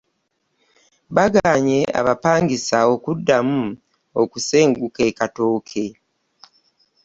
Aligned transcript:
Baganye 1.15 1.79
abapangisa 1.99 2.77
okuddamu 2.93 3.61
okusenguka 4.21 4.99
e'Katooke. 5.09 5.85